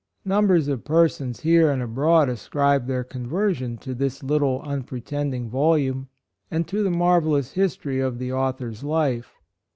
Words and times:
Numbers 0.25 0.67
of 0.67 0.83
persons 0.83 1.41
here 1.41 1.69
and 1.69 1.79
abroad 1.79 2.27
ascribe 2.27 2.87
their 2.87 3.03
conversion 3.03 3.77
to 3.77 3.93
this 3.93 4.23
little 4.23 4.59
unpretending 4.63 5.47
volume, 5.47 6.07
and 6.49 6.67
to 6.69 6.81
the 6.81 6.89
marvellous 6.89 7.51
history 7.51 7.99
of 7.99 8.17
the 8.17 8.33
author's 8.33 8.83
life. 8.83 9.35